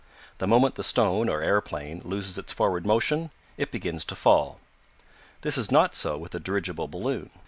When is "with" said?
6.17-6.33